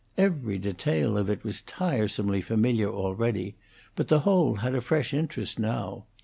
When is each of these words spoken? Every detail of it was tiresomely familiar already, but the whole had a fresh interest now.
Every 0.17 0.57
detail 0.57 1.15
of 1.15 1.29
it 1.29 1.43
was 1.43 1.61
tiresomely 1.61 2.41
familiar 2.41 2.89
already, 2.89 3.53
but 3.95 4.07
the 4.07 4.21
whole 4.21 4.55
had 4.55 4.73
a 4.73 4.81
fresh 4.81 5.13
interest 5.13 5.59
now. 5.59 6.05